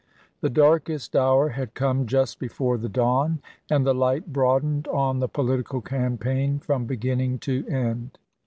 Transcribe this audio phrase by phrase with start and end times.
[0.39, 5.29] The darkest hour had come just before the dawn, and the light broadened on the
[5.29, 8.17] political campaign from beginning to end.